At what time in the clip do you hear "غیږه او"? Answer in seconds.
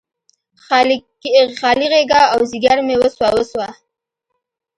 1.93-2.39